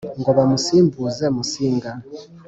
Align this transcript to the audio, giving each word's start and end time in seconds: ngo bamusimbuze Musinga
ngo 0.19 0.29
bamusimbuze 0.37 1.25
Musinga 1.35 1.91